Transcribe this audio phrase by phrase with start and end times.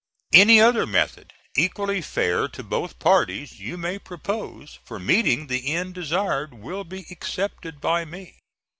[0.33, 5.93] Any other method, equally fair to both parties, you may propose for meeting the end
[5.93, 8.39] desired will be accepted by me.